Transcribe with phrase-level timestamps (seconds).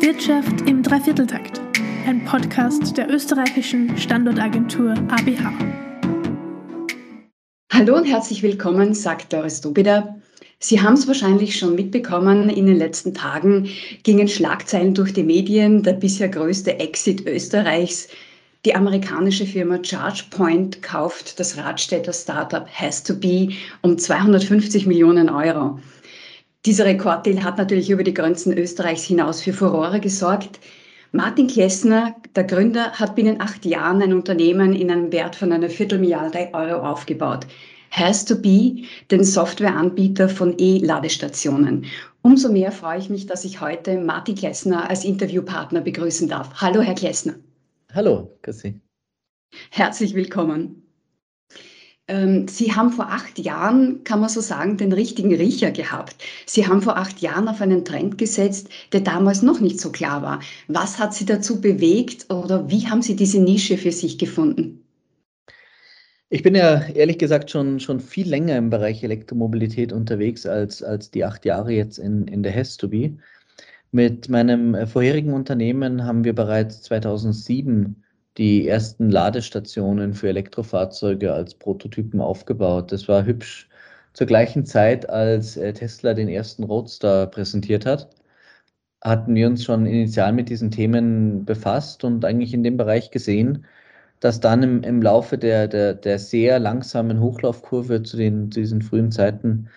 [0.00, 1.60] Wirtschaft im Dreivierteltakt,
[2.06, 5.52] ein Podcast der österreichischen Standortagentur ABH.
[7.70, 10.16] Hallo und herzlich willkommen, sagt Doris Dobida.
[10.58, 13.68] Sie haben es wahrscheinlich schon mitbekommen, in den letzten Tagen
[14.02, 18.08] gingen Schlagzeilen durch die Medien, der bisher größte Exit Österreichs.
[18.64, 25.78] Die amerikanische Firma ChargePoint kauft das Radstädter Startup Has2Be um 250 Millionen Euro.
[26.66, 30.60] Dieser Rekorddeal hat natürlich über die Grenzen Österreichs hinaus für Furore gesorgt.
[31.10, 35.70] Martin Klessner, der Gründer, hat binnen acht Jahren ein Unternehmen in einem Wert von einer
[35.70, 37.46] Viertelmilliarde Euro aufgebaut.
[37.90, 41.86] Has to be den Softwareanbieter von E-Ladestationen.
[42.20, 46.60] Umso mehr freue ich mich, dass ich heute Martin Klessner als Interviewpartner begrüßen darf.
[46.60, 47.36] Hallo, Herr Klessner.
[47.94, 48.78] Hallo, Chrissy.
[49.70, 50.79] Herzlich willkommen.
[52.10, 56.16] Ähm, Sie haben vor acht Jahren, kann man so sagen, den richtigen Riecher gehabt.
[56.44, 60.20] Sie haben vor acht Jahren auf einen Trend gesetzt, der damals noch nicht so klar
[60.20, 60.40] war.
[60.66, 64.82] Was hat Sie dazu bewegt oder wie haben Sie diese Nische für sich gefunden?
[66.30, 71.12] Ich bin ja ehrlich gesagt schon, schon viel länger im Bereich Elektromobilität unterwegs als, als
[71.12, 73.18] die acht Jahre jetzt in, in der Hestoby.
[73.92, 78.02] Mit meinem äh, vorherigen Unternehmen haben wir bereits 2007
[78.38, 82.92] die ersten Ladestationen für Elektrofahrzeuge als Prototypen aufgebaut.
[82.92, 83.68] Das war hübsch
[84.12, 88.10] zur gleichen Zeit, als äh, Tesla den ersten Roadster präsentiert hat,
[89.02, 93.66] hatten wir uns schon initial mit diesen Themen befasst und eigentlich in dem Bereich gesehen,
[94.20, 98.82] dass dann im, im Laufe der, der, der sehr langsamen Hochlaufkurve zu, den, zu diesen
[98.82, 99.68] frühen Zeiten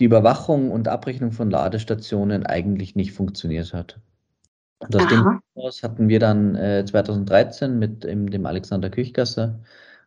[0.00, 4.00] die Überwachung und Abrechnung von Ladestationen eigentlich nicht funktioniert hat.
[4.80, 9.60] Und aus dem heraus hatten wir dann äh, 2013 mit ähm, dem Alexander Küchgasser,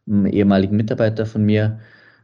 [0.07, 1.79] einem ehemaligen Mitarbeiter von mir,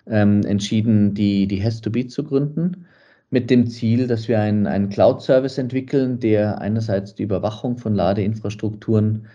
[0.07, 2.87] ähm, entschieden, die, die Has2Be zu gründen,
[3.29, 9.27] mit dem Ziel, dass wir einen, einen Cloud-Service entwickeln, der einerseits die Überwachung von Ladeinfrastrukturen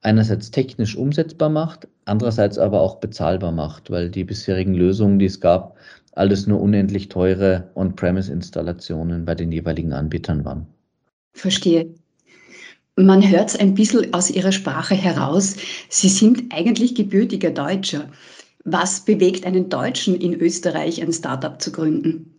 [0.00, 5.40] einerseits technisch umsetzbar macht, andererseits aber auch bezahlbar macht, weil die bisherigen Lösungen, die es
[5.40, 5.76] gab,
[6.12, 10.66] alles nur unendlich teure On-Premise-Installationen bei den jeweiligen Anbietern waren.
[11.34, 11.92] Verstehe.
[12.96, 15.56] Man hört es ein bisschen aus Ihrer Sprache heraus.
[15.90, 18.08] Sie sind eigentlich gebürtiger Deutscher.
[18.64, 22.32] Was bewegt einen Deutschen in Österreich, ein Startup zu gründen?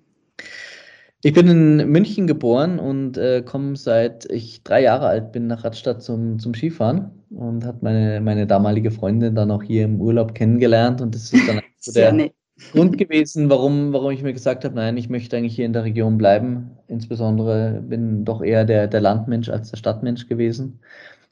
[1.23, 5.63] Ich bin in München geboren und äh, komme seit ich drei Jahre alt bin nach
[5.63, 10.35] Radstadt zum, zum Skifahren und hat meine, meine damalige Freundin dann auch hier im Urlaub
[10.35, 12.33] kennengelernt und das ist dann so der, nett.
[12.71, 15.83] Grund gewesen, warum, warum ich mir gesagt habe, nein, ich möchte eigentlich hier in der
[15.83, 16.71] Region bleiben.
[16.87, 20.79] Insbesondere bin doch eher der, der Landmensch als der Stadtmensch gewesen.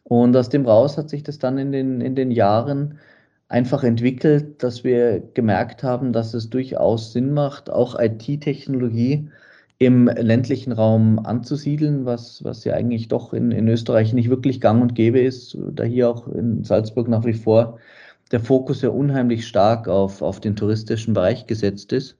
[0.04, 3.00] Und aus dem raus hat sich das dann in den, in den Jahren
[3.48, 9.28] einfach entwickelt, dass wir gemerkt haben, dass es durchaus Sinn macht, auch IT-Technologie
[9.78, 14.82] im ländlichen Raum anzusiedeln, was, was ja eigentlich doch in, in Österreich nicht wirklich gang
[14.82, 17.80] und gäbe ist, da hier auch in Salzburg nach wie vor
[18.32, 22.18] der Fokus ja unheimlich stark auf, auf den touristischen Bereich gesetzt ist.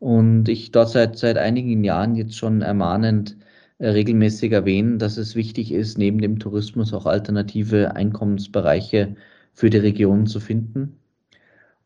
[0.00, 3.36] Und ich dort seit, seit einigen Jahren jetzt schon ermahnend
[3.78, 9.16] äh, regelmäßig erwähne, dass es wichtig ist, neben dem Tourismus auch alternative Einkommensbereiche
[9.52, 10.98] für die Region zu finden.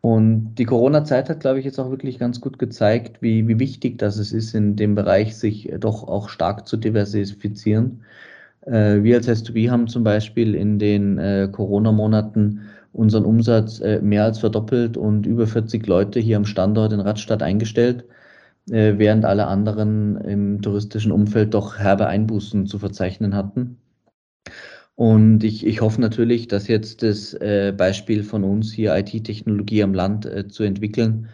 [0.00, 3.98] Und die Corona-Zeit hat, glaube ich, jetzt auch wirklich ganz gut gezeigt, wie, wie wichtig
[3.98, 8.02] das ist, in dem Bereich sich doch auch stark zu diversifizieren.
[8.62, 12.60] Äh, wir als S2B haben zum Beispiel in den äh, Corona-Monaten
[12.98, 17.42] unseren Umsatz äh, mehr als verdoppelt und über 40 Leute hier am Standort in Radstadt
[17.42, 18.04] eingestellt,
[18.70, 23.78] äh, während alle anderen im touristischen Umfeld doch herbe Einbußen zu verzeichnen hatten.
[24.96, 29.94] Und ich, ich hoffe natürlich, dass jetzt das äh, Beispiel von uns hier IT-Technologie am
[29.94, 31.28] Land äh, zu entwickeln,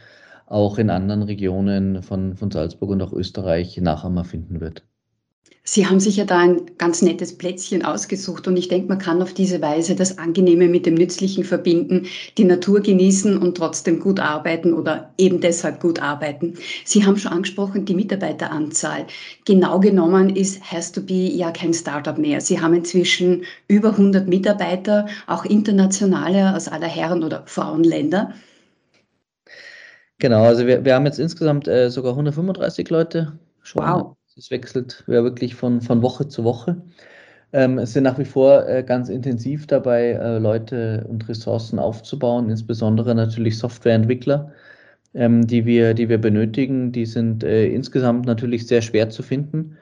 [0.46, 4.84] auch in anderen Regionen von, von Salzburg und auch Österreich Nachahmer finden wird.
[5.66, 9.22] Sie haben sich ja da ein ganz nettes Plätzchen ausgesucht und ich denke, man kann
[9.22, 12.06] auf diese Weise das Angenehme mit dem Nützlichen verbinden,
[12.36, 16.58] die Natur genießen und trotzdem gut arbeiten oder eben deshalb gut arbeiten.
[16.84, 19.06] Sie haben schon angesprochen, die Mitarbeiteranzahl.
[19.46, 22.42] Genau genommen ist Has2Be ja kein Startup mehr.
[22.42, 28.34] Sie haben inzwischen über 100 Mitarbeiter, auch internationale aus aller Herren- oder Frauenländer.
[30.18, 33.82] Genau, also wir, wir haben jetzt insgesamt äh, sogar 135 Leute schon.
[33.82, 36.82] Wow es wechselt ja wirklich von, von Woche zu Woche.
[37.52, 42.50] Ähm, es sind nach wie vor äh, ganz intensiv dabei, äh, Leute und Ressourcen aufzubauen,
[42.50, 44.52] insbesondere natürlich Softwareentwickler,
[45.14, 46.90] ähm, die, wir, die wir benötigen.
[46.92, 49.76] Die sind äh, insgesamt natürlich sehr schwer zu finden,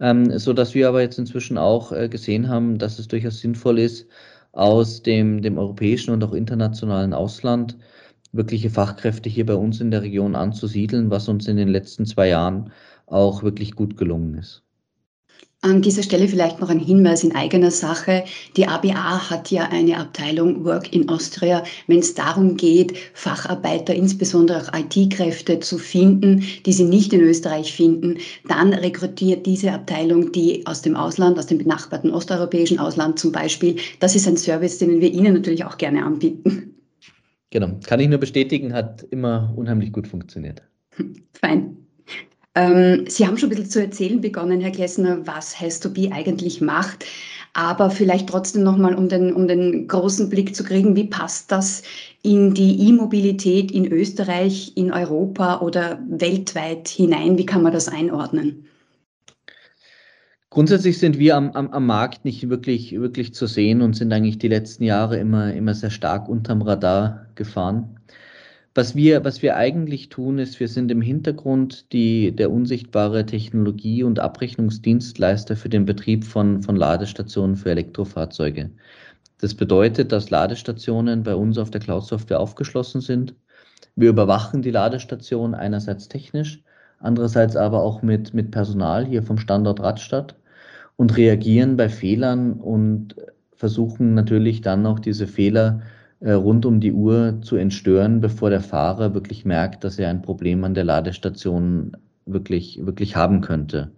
[0.00, 3.78] ähm, so dass wir aber jetzt inzwischen auch äh, gesehen haben, dass es durchaus sinnvoll
[3.78, 4.08] ist,
[4.52, 7.76] aus dem, dem europäischen und auch internationalen Ausland
[8.32, 12.28] wirkliche Fachkräfte hier bei uns in der Region anzusiedeln, was uns in den letzten zwei
[12.28, 12.72] Jahren
[13.06, 14.62] auch wirklich gut gelungen ist.
[15.64, 18.24] An dieser Stelle vielleicht noch ein Hinweis in eigener Sache.
[18.56, 24.60] Die ABA hat ja eine Abteilung Work in Austria, wenn es darum geht, Facharbeiter, insbesondere
[24.60, 28.18] auch IT-Kräfte zu finden, die sie nicht in Österreich finden.
[28.48, 33.76] Dann rekrutiert diese Abteilung die aus dem Ausland, aus dem benachbarten osteuropäischen Ausland zum Beispiel.
[34.00, 36.71] Das ist ein Service, den wir Ihnen natürlich auch gerne anbieten.
[37.52, 40.62] Genau, kann ich nur bestätigen, hat immer unheimlich gut funktioniert.
[41.34, 41.76] Fein.
[42.54, 47.04] Ähm, Sie haben schon ein bisschen zu erzählen begonnen, Herr Klessner, was Has2Be eigentlich macht.
[47.52, 51.82] Aber vielleicht trotzdem nochmal, um den, um den großen Blick zu kriegen, wie passt das
[52.22, 57.36] in die E-Mobilität in Österreich, in Europa oder weltweit hinein?
[57.36, 58.66] Wie kann man das einordnen?
[60.52, 64.36] Grundsätzlich sind wir am, am, am Markt nicht wirklich, wirklich zu sehen und sind eigentlich
[64.36, 67.98] die letzten Jahre immer, immer sehr stark unterm Radar gefahren.
[68.74, 74.02] Was wir, was wir eigentlich tun, ist, wir sind im Hintergrund die, der unsichtbare Technologie-
[74.02, 78.70] und Abrechnungsdienstleister für den Betrieb von, von Ladestationen für Elektrofahrzeuge.
[79.40, 83.34] Das bedeutet, dass Ladestationen bei uns auf der Cloud-Software aufgeschlossen sind.
[83.96, 86.62] Wir überwachen die Ladestation einerseits technisch,
[86.98, 90.36] andererseits aber auch mit, mit Personal hier vom Standort Radstadt
[90.96, 93.16] und reagieren bei Fehlern und
[93.54, 95.82] versuchen natürlich dann auch diese Fehler
[96.20, 100.22] äh, rund um die Uhr zu entstören, bevor der Fahrer wirklich merkt, dass er ein
[100.22, 101.96] Problem an der Ladestation
[102.26, 103.90] wirklich, wirklich haben könnte.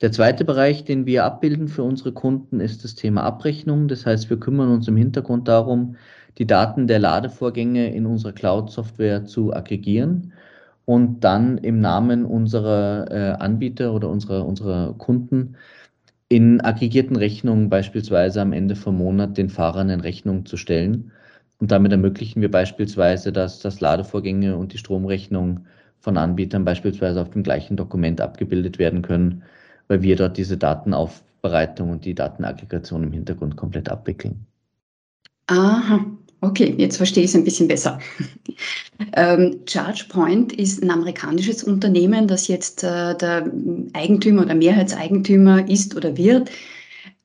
[0.00, 3.86] Der zweite Bereich, den wir abbilden für unsere Kunden, ist das Thema Abrechnung.
[3.86, 5.94] Das heißt, wir kümmern uns im Hintergrund darum,
[6.38, 10.32] die Daten der Ladevorgänge in unserer Cloud-Software zu aggregieren
[10.86, 15.54] und dann im Namen unserer äh, Anbieter oder unserer, unserer Kunden
[16.32, 21.12] in aggregierten Rechnungen beispielsweise am Ende vom Monat den Fahrern in Rechnung zu stellen.
[21.58, 25.66] Und damit ermöglichen wir beispielsweise, dass das Ladevorgänge und die Stromrechnung
[26.00, 29.42] von Anbietern beispielsweise auf dem gleichen Dokument abgebildet werden können,
[29.88, 34.46] weil wir dort diese Datenaufbereitung und die Datenaggregation im Hintergrund komplett abwickeln.
[35.48, 36.06] Aha,
[36.42, 38.00] Okay, jetzt verstehe ich es ein bisschen besser.
[39.14, 43.48] ähm, ChargePoint ist ein amerikanisches Unternehmen, das jetzt äh, der
[43.92, 46.50] Eigentümer oder Mehrheitseigentümer ist oder wird.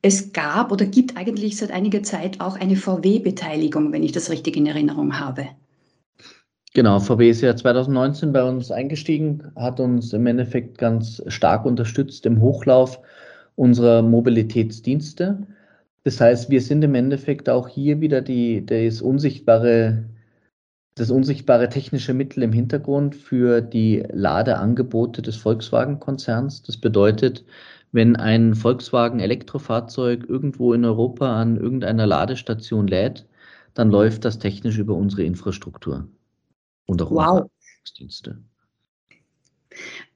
[0.04, 4.56] Es gab oder gibt eigentlich seit einiger Zeit auch eine VW-Beteiligung, wenn ich das richtig
[4.56, 5.48] in Erinnerung habe.
[6.76, 12.28] Genau, VW ist ja 2019 bei uns eingestiegen, hat uns im Endeffekt ganz stark unterstützt
[12.28, 13.00] im Hochlauf
[13.56, 15.40] unserer Mobilitätsdienste.
[16.04, 20.06] Das heißt, wir sind im Endeffekt auch hier wieder die, das unsichtbare,
[20.96, 26.64] das unsichtbare technische Mittel im Hintergrund für die Ladeangebote des Volkswagen-Konzerns.
[26.64, 27.44] Das bedeutet,
[27.92, 33.26] wenn ein Volkswagen Elektrofahrzeug irgendwo in Europa an irgendeiner Ladestation lädt,
[33.74, 36.08] dann läuft das technisch über unsere Infrastruktur
[36.88, 37.30] und auch wow.
[37.30, 37.50] unsere
[37.98, 38.38] Dienste.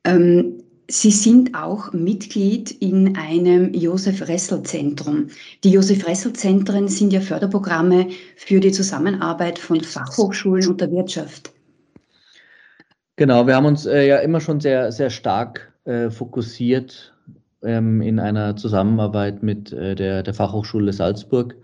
[0.04, 5.28] Ähm, Sie sind auch Mitglied in einem Josef-Ressel-Zentrum.
[5.64, 11.54] Die Josef-Ressel-Zentren sind ja Förderprogramme für die Zusammenarbeit von Fachhochschulen und der Wirtschaft.
[13.16, 17.14] Genau, wir haben uns äh, ja immer schon sehr, sehr stark äh, fokussiert
[17.64, 21.56] ähm, in einer Zusammenarbeit mit äh, der, der Fachhochschule Salzburg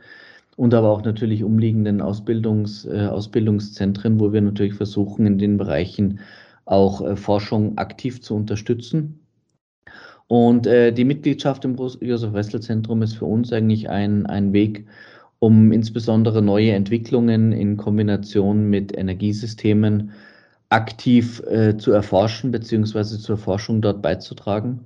[0.55, 6.21] und aber auch natürlich umliegenden Ausbildungs, äh, Ausbildungszentren, wo wir natürlich versuchen, in den Bereichen
[6.67, 9.19] auch äh, Forschung aktiv zu unterstützen.
[10.27, 14.85] Und äh, die Mitgliedschaft im Josef-Wessel-Zentrum ist für uns eigentlich ein, ein Weg,
[15.39, 20.11] um insbesondere neue Entwicklungen in Kombination mit Energiesystemen
[20.69, 24.85] aktiv äh, zu erforschen beziehungsweise zur Forschung dort beizutragen,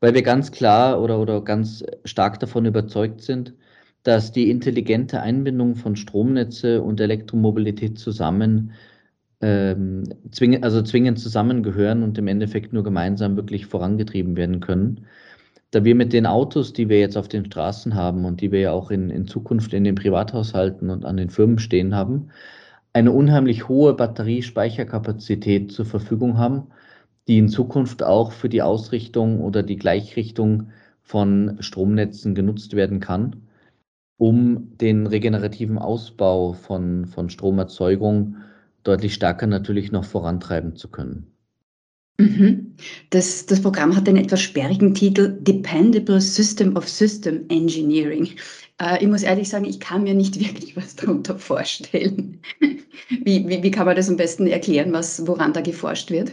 [0.00, 3.54] weil wir ganz klar oder, oder ganz stark davon überzeugt sind,
[4.02, 8.72] dass die intelligente Einbindung von Stromnetze und Elektromobilität zusammen
[9.42, 15.06] ähm, zwingend, also zwingend zusammengehören und im Endeffekt nur gemeinsam wirklich vorangetrieben werden können.
[15.72, 18.60] Da wir mit den Autos, die wir jetzt auf den Straßen haben und die wir
[18.60, 22.28] ja auch in, in Zukunft in den Privathaushalten und an den Firmen stehen haben,
[22.92, 26.68] eine unheimlich hohe Batteriespeicherkapazität zur Verfügung haben,
[27.26, 30.68] die in Zukunft auch für die Ausrichtung oder die Gleichrichtung
[31.02, 33.36] von Stromnetzen genutzt werden kann,
[34.18, 38.36] um den regenerativen Ausbau von, von Stromerzeugung
[38.84, 41.32] deutlich stärker natürlich noch vorantreiben zu können.
[42.18, 42.76] Mhm.
[43.10, 48.28] Das, das Programm hat den etwas sperrigen Titel Dependable System of System Engineering.
[48.80, 52.40] Äh, ich muss ehrlich sagen, ich kann mir nicht wirklich was darunter vorstellen.
[53.24, 56.32] Wie, wie, wie kann man das am besten erklären, was, woran da geforscht wird?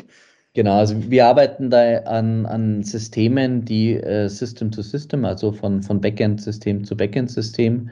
[0.53, 5.84] Genau, also wir arbeiten da an, an Systemen, die äh, System to System, also von,
[5.84, 7.89] von Backend-System zu Backend-System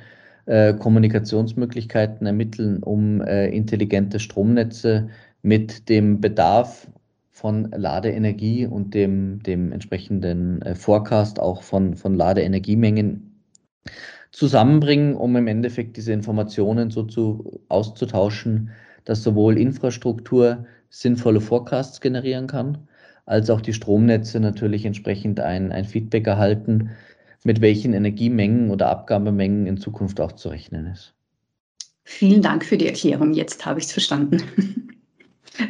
[0.47, 5.09] äh, Kommunikationsmöglichkeiten ermitteln, um äh, intelligente Stromnetze
[5.41, 6.87] mit dem Bedarf
[7.31, 13.43] von Ladeenergie und dem, dem entsprechenden äh, Forecast auch von, von Ladeenergiemengen
[14.31, 18.71] zusammenbringen, um im Endeffekt diese Informationen so zu, auszutauschen,
[19.05, 22.87] dass sowohl Infrastruktur sinnvolle Forecasts generieren kann,
[23.25, 26.91] als auch die Stromnetze natürlich entsprechend ein, ein Feedback erhalten,
[27.47, 31.13] mit welchen Energiemengen oder Abgabemengen in Zukunft auch zu rechnen ist.
[32.03, 33.33] Vielen Dank für die Erklärung.
[33.33, 34.43] Jetzt habe ich es verstanden.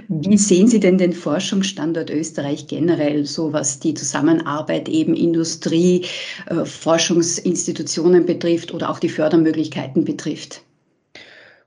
[0.10, 6.04] Wie sehen Sie denn den Forschungsstandort Österreich generell, so was die Zusammenarbeit eben Industrie,
[6.48, 10.64] äh, Forschungsinstitutionen betrifft oder auch die Fördermöglichkeiten betrifft?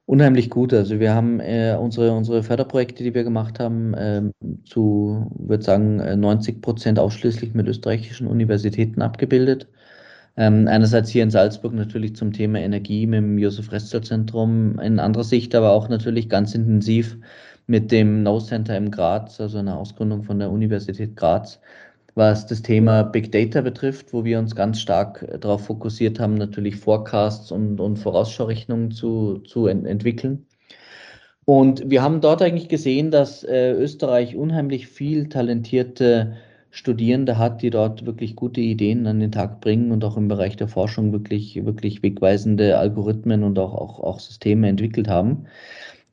[0.06, 0.74] Unheimlich gut.
[0.74, 4.22] Also wir haben äh, unsere, unsere Förderprojekte, die wir gemacht haben, äh,
[4.64, 9.68] zu, würde sagen, 90 äh, Prozent ausschließlich mit österreichischen Universitäten abgebildet.
[10.36, 15.54] Ähm, einerseits hier in Salzburg natürlich zum Thema Energie mit dem Josef-Restel-Zentrum, in anderer Sicht
[15.54, 17.16] aber auch natürlich ganz intensiv
[17.66, 21.60] mit dem No Center im Graz, also einer Ausgründung von der Universität Graz,
[22.14, 26.76] was das Thema Big Data betrifft, wo wir uns ganz stark darauf fokussiert haben, natürlich
[26.76, 30.46] Forecasts und, und Vorausschaurechnungen zu, zu ent entwickeln.
[31.44, 36.36] Und wir haben dort eigentlich gesehen, dass äh, Österreich unheimlich viel talentierte
[36.70, 40.56] Studierende hat, die dort wirklich gute Ideen an den Tag bringen und auch im Bereich
[40.56, 45.46] der Forschung wirklich, wirklich wegweisende Algorithmen und auch, auch, auch Systeme entwickelt haben.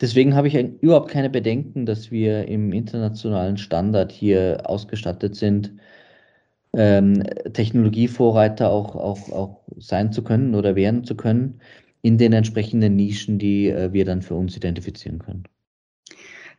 [0.02, 5.74] Deswegen habe ich überhaupt keine Bedenken, dass wir im internationalen Standard hier ausgestattet sind,
[6.74, 7.24] ähm,
[7.54, 11.62] Technologievorreiter auch, auch, auch sein zu können oder werden zu können
[12.02, 15.44] in den entsprechenden Nischen, die äh, wir dann für uns identifizieren können.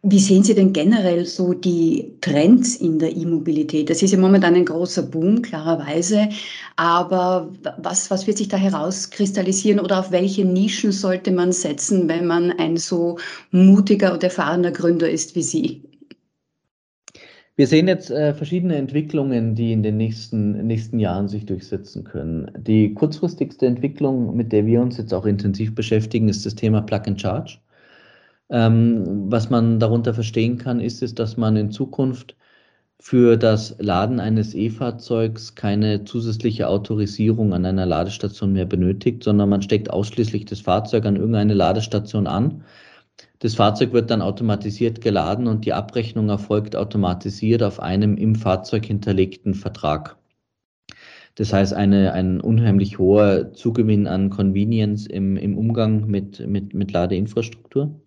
[0.03, 3.91] Wie sehen Sie denn generell so die Trends in der E-Mobilität?
[3.91, 6.29] Das ist ja momentan ein großer Boom, klarerweise.
[6.77, 12.27] Aber was, was wird sich da herauskristallisieren oder auf welche Nischen sollte man setzen, wenn
[12.29, 13.19] man ein so
[13.51, 15.83] mutiger und erfahrener Gründer ist wie Sie?
[17.57, 22.49] Wir sehen jetzt äh, verschiedene Entwicklungen, die in den nächsten, nächsten Jahren sich durchsetzen können.
[22.57, 27.03] Die kurzfristigste Entwicklung, mit der wir uns jetzt auch intensiv beschäftigen, ist das Thema Plug
[27.07, 27.59] and Charge.
[28.51, 32.37] Ähm, was man darunter verstehen kann, ist es, dass man in Zukunft
[33.01, 39.63] für das Laden eines E-Fahrzeugs keine zusätzliche Autorisierung an einer Ladestation mehr benötigt, sondern man
[39.63, 42.65] steckt ausschließlich das Fahrzeug an irgendeine Ladestation an.
[43.41, 48.87] Das Fahrzeug wird dann automatisiert geladen und die Abrechnung erfolgt automatisiert auf einem im Fahrzeug
[48.87, 50.17] hinterlegten Vertrag.
[51.37, 56.91] Das heißt, eine, ein unheimlich hoher Zugewinn an Convenience im, im Umgang mit, mit, mit
[56.91, 58.01] Ladeinfrastruktur.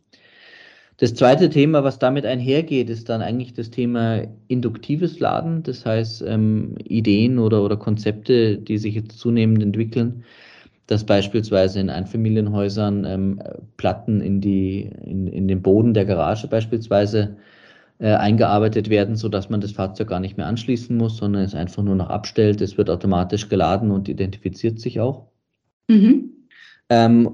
[1.02, 5.64] Das zweite Thema, was damit einhergeht, ist dann eigentlich das Thema induktives Laden.
[5.64, 10.24] Das heißt, ähm, Ideen oder, oder Konzepte, die sich jetzt zunehmend entwickeln,
[10.86, 13.42] dass beispielsweise in Einfamilienhäusern ähm,
[13.78, 17.36] Platten in, die, in, in den Boden der Garage beispielsweise
[17.98, 21.82] äh, eingearbeitet werden, sodass man das Fahrzeug gar nicht mehr anschließen muss, sondern es einfach
[21.82, 22.62] nur noch abstellt.
[22.62, 25.26] Es wird automatisch geladen und identifiziert sich auch.
[25.88, 26.30] Mhm.
[26.90, 27.32] Ähm,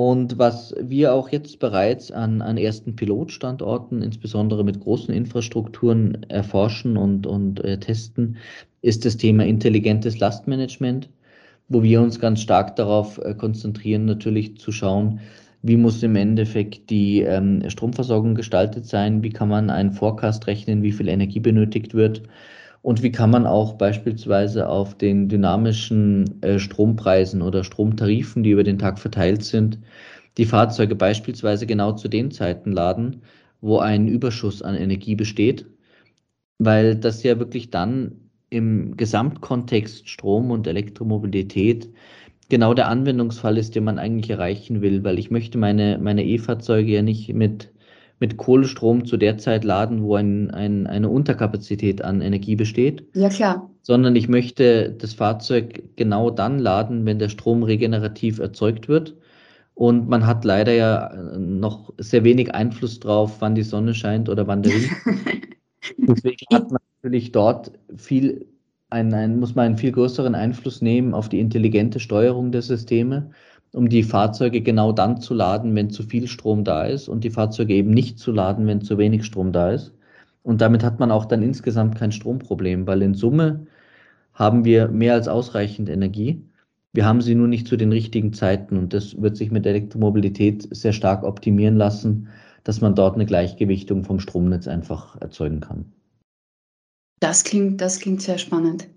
[0.00, 6.96] und was wir auch jetzt bereits an, an ersten Pilotstandorten, insbesondere mit großen Infrastrukturen, erforschen
[6.96, 8.38] und, und äh, testen,
[8.80, 11.10] ist das Thema intelligentes Lastmanagement,
[11.68, 15.20] wo wir uns ganz stark darauf äh, konzentrieren, natürlich zu schauen,
[15.60, 20.82] wie muss im Endeffekt die ähm, Stromversorgung gestaltet sein, wie kann man einen Forecast rechnen,
[20.82, 22.22] wie viel Energie benötigt wird
[22.82, 28.64] und wie kann man auch beispielsweise auf den dynamischen äh, Strompreisen oder Stromtarifen, die über
[28.64, 29.78] den Tag verteilt sind,
[30.38, 33.22] die Fahrzeuge beispielsweise genau zu den Zeiten laden,
[33.60, 35.66] wo ein Überschuss an Energie besteht,
[36.58, 41.90] weil das ja wirklich dann im Gesamtkontext Strom und Elektromobilität
[42.48, 46.90] genau der Anwendungsfall ist, den man eigentlich erreichen will, weil ich möchte meine, meine E-Fahrzeuge
[46.90, 47.70] ja nicht mit
[48.20, 53.06] mit Kohlestrom zu der Zeit laden, wo ein, ein, eine Unterkapazität an Energie besteht.
[53.14, 53.70] Ja, klar.
[53.82, 59.16] Sondern ich möchte das Fahrzeug genau dann laden, wenn der Strom regenerativ erzeugt wird.
[59.74, 64.46] Und man hat leider ja noch sehr wenig Einfluss drauf, wann die Sonne scheint oder
[64.46, 64.90] wann der Wind.
[65.96, 68.46] Deswegen hat man natürlich dort viel,
[68.90, 73.30] ein, ein, muss man einen viel größeren Einfluss nehmen auf die intelligente Steuerung der Systeme
[73.72, 77.30] um die Fahrzeuge genau dann zu laden, wenn zu viel Strom da ist und die
[77.30, 79.92] Fahrzeuge eben nicht zu laden, wenn zu wenig Strom da ist.
[80.42, 83.66] Und damit hat man auch dann insgesamt kein Stromproblem, weil in Summe
[84.32, 86.42] haben wir mehr als ausreichend Energie.
[86.92, 90.66] Wir haben sie nur nicht zu den richtigen Zeiten und das wird sich mit Elektromobilität
[90.74, 92.28] sehr stark optimieren lassen,
[92.64, 95.92] dass man dort eine Gleichgewichtung vom Stromnetz einfach erzeugen kann.
[97.20, 98.88] Das klingt, das klingt sehr spannend.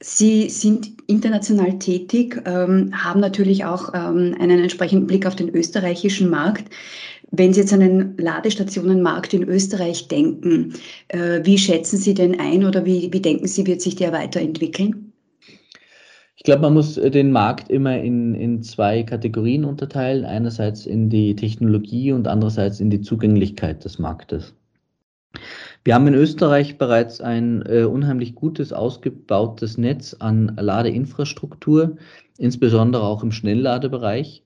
[0.00, 6.28] Sie sind international tätig, ähm, haben natürlich auch ähm, einen entsprechenden Blick auf den österreichischen
[6.28, 6.64] Markt.
[7.30, 10.74] Wenn Sie jetzt an den Ladestationenmarkt in Österreich denken,
[11.08, 15.12] äh, wie schätzen Sie den ein oder wie, wie denken Sie, wird sich der weiterentwickeln?
[16.36, 20.26] Ich glaube, man muss äh, den Markt immer in, in zwei Kategorien unterteilen.
[20.26, 24.54] Einerseits in die Technologie und andererseits in die Zugänglichkeit des Marktes.
[25.86, 31.96] Wir haben in Österreich bereits ein äh, unheimlich gutes, ausgebautes Netz an Ladeinfrastruktur,
[32.38, 34.42] insbesondere auch im Schnellladebereich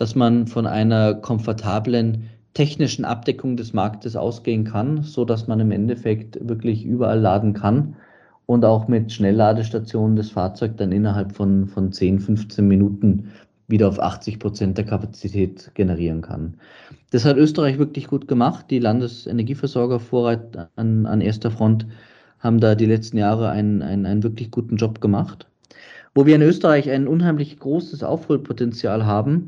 [0.00, 5.72] dass man von einer komfortablen technischen Abdeckung des Marktes ausgehen kann, so dass man im
[5.72, 7.96] Endeffekt wirklich überall laden kann
[8.46, 13.28] und auch mit Schnellladestationen das Fahrzeug dann innerhalb von, von 10, 15 Minuten
[13.70, 16.54] wieder auf 80 Prozent der Kapazität generieren kann.
[17.10, 18.66] Das hat Österreich wirklich gut gemacht.
[18.70, 21.86] Die Landesenergieversorger Vorreit an, an erster Front
[22.38, 25.46] haben da die letzten Jahre einen, einen, einen wirklich guten Job gemacht.
[26.14, 29.46] Wo wir in Österreich ein unheimlich großes Aufholpotenzial haben,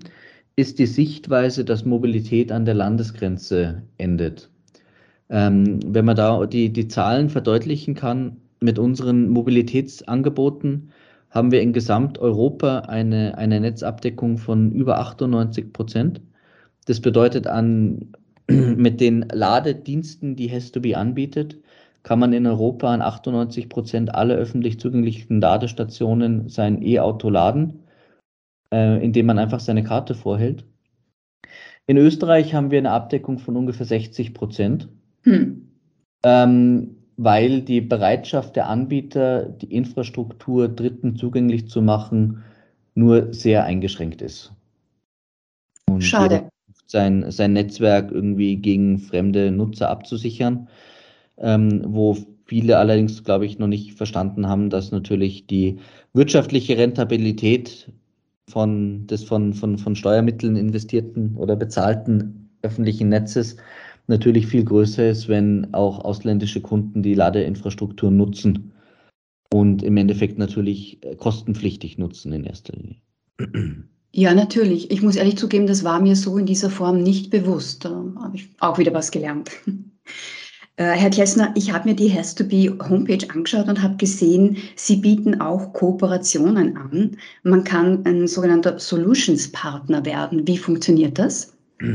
[0.55, 4.51] ist die Sichtweise, dass Mobilität an der Landesgrenze endet.
[5.31, 10.91] Ähm, wenn man da die, die Zahlen verdeutlichen kann, mit unseren Mobilitätsangeboten
[11.33, 16.21] haben wir in Gesamteuropa eine, eine Netzabdeckung von über 98 Prozent.
[16.87, 18.13] Das bedeutet, an,
[18.49, 21.59] mit den Ladediensten, die Hestobi anbietet,
[22.05, 27.83] kann man in Europa an 98 Prozent aller öffentlich zugänglichen Ladestationen sein E-Auto laden
[28.73, 30.65] äh, indem man einfach seine Karte vorhält.
[31.87, 34.89] In Österreich haben wir eine Abdeckung von ungefähr 60 Prozent,
[35.23, 35.69] hm.
[36.25, 42.43] ähm, weil die Bereitschaft der Anbieter, die Infrastruktur Dritten zugänglich zu machen,
[42.95, 44.53] nur sehr eingeschränkt ist.
[45.89, 46.49] Und Schade.
[46.87, 50.69] Sein, sein Netzwerk irgendwie gegen fremde Nutzer abzusichern,
[51.39, 55.79] ähm, wo viele allerdings, glaube ich, noch nicht verstanden haben, dass natürlich die
[56.13, 57.91] wirtschaftliche Rentabilität
[58.49, 63.57] von, des von, von, von Steuermitteln investierten oder bezahlten öffentlichen Netzes
[64.07, 68.73] natürlich viel größer ist, wenn auch ausländische Kunden die Ladeinfrastruktur nutzen
[69.53, 72.97] und im Endeffekt natürlich äh, kostenpflichtig nutzen in erster Linie.
[74.15, 74.91] Ja, natürlich.
[74.91, 77.85] Ich muss ehrlich zugeben, das war mir so in dieser Form nicht bewusst.
[77.85, 79.51] Da habe ich auch wieder was gelernt.
[80.77, 84.57] Äh, Herr Klessner, ich habe mir die Has to Be Homepage angeschaut und habe gesehen,
[84.75, 87.19] Sie bieten auch Kooperationen an.
[87.43, 90.47] Man kann ein sogenannter Solutions Partner werden.
[90.49, 91.55] Wie funktioniert das?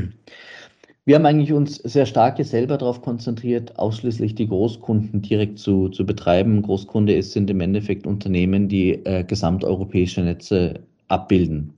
[1.07, 6.05] Wir haben eigentlich uns sehr stark selber darauf konzentriert, ausschließlich die Großkunden direkt zu, zu
[6.05, 6.61] betreiben.
[6.61, 11.73] Großkunde ist, sind im Endeffekt Unternehmen, die äh, gesamteuropäische Netze abbilden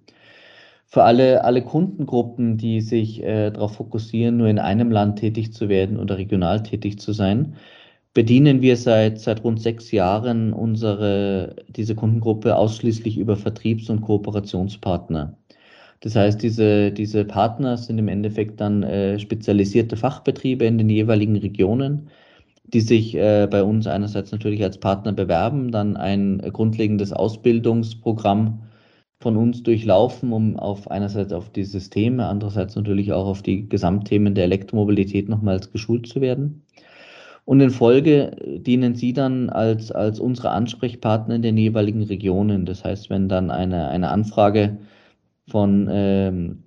[0.90, 5.70] für alle, alle Kundengruppen, die sich äh, darauf fokussieren, nur in einem Land tätig zu
[5.70, 7.56] werden oder regional tätig zu sein,
[8.16, 15.38] bedienen wir seit, seit rund sechs Jahren unsere, diese Kundengruppe ausschließlich über Vertriebs- und Kooperationspartner.
[16.02, 21.36] Das heißt, diese, diese Partner sind im Endeffekt dann äh, spezialisierte Fachbetriebe in den jeweiligen
[21.36, 22.10] Regionen,
[22.64, 28.62] die sich äh, bei uns einerseits natürlich als Partner bewerben, dann ein grundlegendes Ausbildungsprogramm
[29.22, 34.34] von uns durchlaufen, um auf einerseits auf die Systeme, andererseits natürlich auch auf die Gesamtthemen
[34.34, 36.64] der Elektromobilität nochmals geschult zu werden.
[37.44, 42.66] Und in Folge dienen Sie dann als, als unsere Ansprechpartner in den jeweiligen Regionen.
[42.66, 44.78] Das heißt, wenn dann eine, eine Anfrage
[45.50, 46.64] von ähm,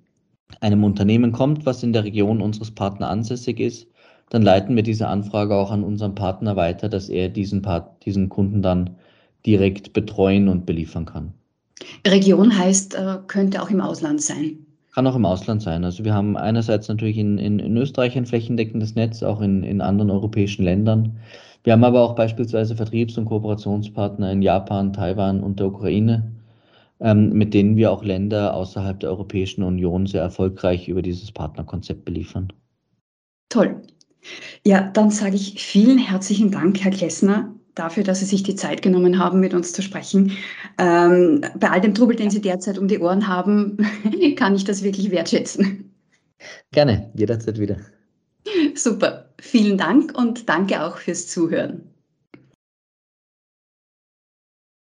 [0.60, 3.88] einem Unternehmen kommt, was in der Region unseres Partners ansässig ist,
[4.30, 8.28] dann leiten wir diese Anfrage auch an unseren Partner weiter, dass er diesen, Part, diesen
[8.28, 8.90] Kunden dann
[9.44, 11.34] direkt betreuen und beliefern kann.
[12.06, 14.58] Region heißt, äh, könnte auch im Ausland sein.
[14.94, 15.84] Kann auch im Ausland sein.
[15.84, 19.80] Also wir haben einerseits natürlich in, in, in Österreich ein flächendeckendes Netz, auch in, in
[19.80, 21.18] anderen europäischen Ländern.
[21.64, 26.30] Wir haben aber auch beispielsweise Vertriebs- und Kooperationspartner in Japan, Taiwan und der Ukraine,
[27.02, 32.52] mit denen wir auch Länder außerhalb der Europäischen Union sehr erfolgreich über dieses Partnerkonzept beliefern.
[33.48, 33.82] Toll.
[34.64, 38.82] Ja, dann sage ich vielen herzlichen Dank, Herr Klessner, dafür, dass Sie sich die Zeit
[38.82, 40.32] genommen haben, mit uns zu sprechen.
[40.78, 43.78] Ähm, bei all dem Trubel, den Sie derzeit um die Ohren haben,
[44.36, 45.92] kann ich das wirklich wertschätzen.
[46.70, 47.76] Gerne, jederzeit wieder.
[48.74, 51.91] Super, vielen Dank und danke auch fürs Zuhören.